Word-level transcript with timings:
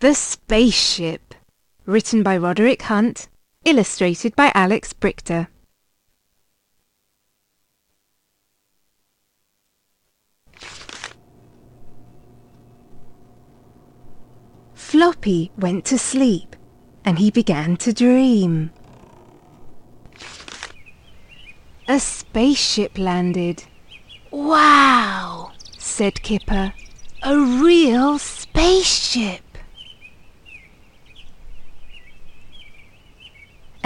The 0.00 0.14
Spaceship. 0.14 1.34
Written 1.84 2.22
by 2.22 2.36
Roderick 2.36 2.82
Hunt. 2.82 3.28
Illustrated 3.64 4.36
by 4.36 4.52
Alex 4.54 4.92
Brychta. 4.92 5.48
Floppy 14.72 15.50
went 15.58 15.84
to 15.86 15.98
sleep 15.98 16.54
and 17.04 17.18
he 17.18 17.32
began 17.32 17.76
to 17.78 17.92
dream. 17.92 18.70
A 21.88 21.98
spaceship 21.98 22.96
landed. 22.98 23.64
Wow, 24.30 25.50
said 25.76 26.22
Kipper. 26.22 26.72
A 27.24 27.36
real 27.36 28.20
spaceship. 28.20 29.42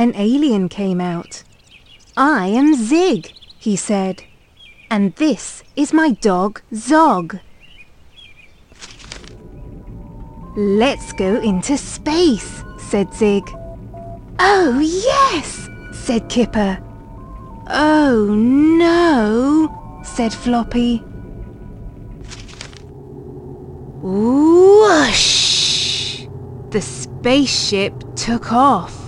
An 0.02 0.12
alien 0.16 0.68
came 0.68 1.00
out. 1.00 1.44
I 2.16 2.48
am 2.48 2.74
Zig, 2.74 3.30
he 3.56 3.76
said. 3.76 4.24
And 4.90 5.14
this 5.14 5.62
is 5.76 5.92
my 5.92 6.10
dog 6.10 6.60
Zog. 6.74 7.38
Let's 10.56 11.12
go 11.12 11.36
into 11.40 11.78
space, 11.78 12.64
said 12.78 13.14
Zig. 13.14 13.44
Oh, 14.40 14.80
yes, 14.80 15.68
said 15.92 16.28
Kipper. 16.28 16.82
Oh, 17.68 18.26
no, 18.34 20.02
said 20.02 20.34
Floppy. 20.34 20.98
Whoosh! 24.02 25.46
The 26.70 26.80
spaceship 26.82 28.02
took 28.16 28.52
off. 28.52 29.01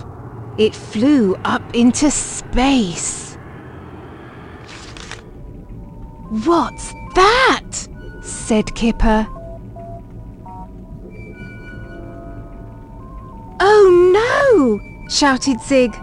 It 0.57 0.73
flew 0.73 1.35
up 1.43 1.75
into 1.75 2.09
space. 2.09 3.35
What's 6.45 6.93
that? 7.15 7.71
said 8.21 8.73
Kipper. 8.73 9.27
Oh 13.59 14.11
no! 14.13 14.79
shouted 15.09 15.59
Zig. 15.59 15.93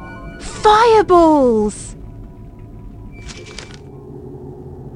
Fireballs! 0.41 1.97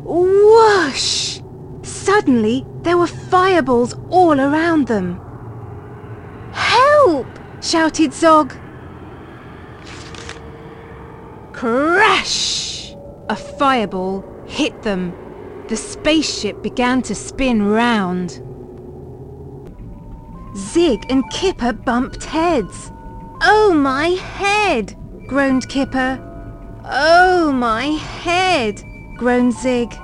Whoosh! 0.04 1.40
Suddenly 1.82 2.66
there 2.82 2.98
were 2.98 3.06
fireballs 3.06 3.94
all 4.10 4.38
around 4.38 4.86
them. 4.86 5.18
Help! 6.52 7.26
shouted 7.62 8.12
Zog. 8.12 8.54
Crash! 11.56 12.94
A 13.30 13.34
fireball 13.34 14.22
hit 14.46 14.82
them. 14.82 15.14
The 15.68 15.76
spaceship 15.76 16.62
began 16.62 17.00
to 17.02 17.14
spin 17.14 17.62
round. 17.62 18.42
Zig 20.54 21.06
and 21.08 21.28
Kipper 21.30 21.72
bumped 21.72 22.24
heads. 22.24 22.92
Oh, 23.40 23.72
my 23.74 24.08
head! 24.08 24.94
groaned 25.28 25.66
Kipper. 25.70 26.20
Oh, 26.84 27.50
my 27.52 27.86
head! 27.86 28.82
groaned 29.16 29.54
Zig. 29.54 29.94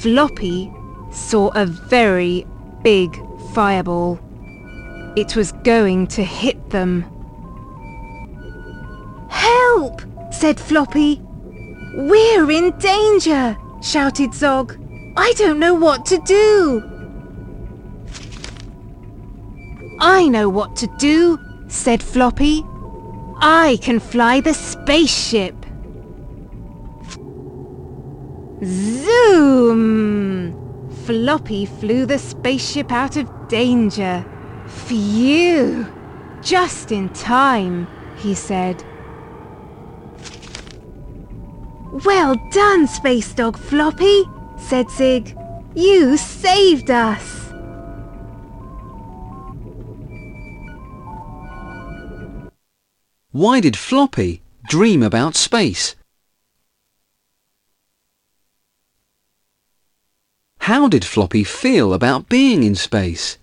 Floppy 0.00 0.72
saw 1.12 1.50
a 1.54 1.66
very 1.66 2.46
big 2.82 3.20
fireball. 3.52 4.18
It 5.14 5.36
was 5.36 5.52
going 5.52 6.06
to 6.06 6.24
hit 6.24 6.70
them. 6.70 7.13
Help! 9.74 10.02
said 10.30 10.60
Floppy. 10.60 11.20
We're 11.94 12.48
in 12.48 12.78
danger! 12.78 13.56
shouted 13.82 14.32
Zog. 14.32 14.78
I 15.16 15.32
don't 15.36 15.58
know 15.58 15.74
what 15.74 16.06
to 16.06 16.18
do. 16.18 16.80
I 19.98 20.28
know 20.28 20.48
what 20.48 20.76
to 20.76 20.86
do, 20.98 21.40
said 21.66 22.04
Floppy. 22.04 22.64
I 23.40 23.78
can 23.82 23.98
fly 23.98 24.40
the 24.40 24.54
spaceship. 24.54 25.56
Zoom! 28.64 30.54
Floppy 31.04 31.66
flew 31.66 32.06
the 32.06 32.18
spaceship 32.18 32.92
out 32.92 33.16
of 33.16 33.48
danger. 33.48 34.24
Phew! 34.68 35.92
Just 36.42 36.92
in 36.92 37.08
time, 37.08 37.88
he 38.16 38.34
said. 38.34 38.84
Well 42.02 42.34
done, 42.50 42.88
Space 42.88 43.32
Dog 43.32 43.56
Floppy, 43.56 44.24
said 44.58 44.90
Zig. 44.90 45.38
You 45.76 46.16
saved 46.16 46.90
us. 46.90 47.52
Why 53.30 53.60
did 53.60 53.76
Floppy 53.76 54.42
dream 54.68 55.04
about 55.04 55.36
space? 55.36 55.94
How 60.58 60.88
did 60.88 61.04
Floppy 61.04 61.44
feel 61.44 61.94
about 61.94 62.28
being 62.28 62.64
in 62.64 62.74
space? 62.74 63.38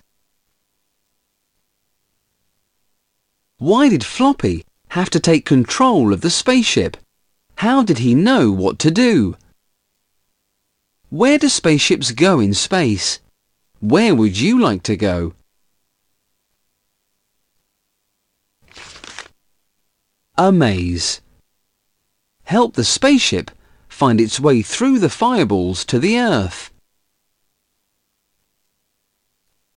Why 3.59 3.87
did 3.87 4.03
Floppy 4.03 4.65
have 4.89 5.09
to 5.11 5.21
take 5.21 5.45
control 5.45 6.11
of 6.11 6.19
the 6.19 6.29
spaceship? 6.29 6.97
How 7.61 7.83
did 7.83 7.99
he 7.99 8.15
know 8.15 8.51
what 8.51 8.79
to 8.79 8.89
do? 8.89 9.37
Where 11.11 11.37
do 11.37 11.47
spaceships 11.47 12.09
go 12.09 12.39
in 12.39 12.55
space? 12.55 13.19
Where 13.79 14.15
would 14.15 14.35
you 14.39 14.59
like 14.59 14.81
to 14.81 14.97
go? 14.97 15.35
A 20.39 20.51
maze. 20.51 21.21
Help 22.45 22.73
the 22.73 22.83
spaceship 22.83 23.51
find 23.87 24.19
its 24.19 24.39
way 24.39 24.63
through 24.63 24.97
the 24.97 25.07
fireballs 25.07 25.85
to 25.85 25.99
the 25.99 26.17
Earth. 26.17 26.70